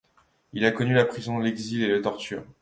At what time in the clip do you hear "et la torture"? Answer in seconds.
1.83-2.43